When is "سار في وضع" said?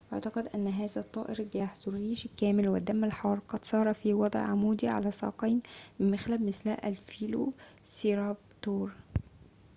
3.65-4.39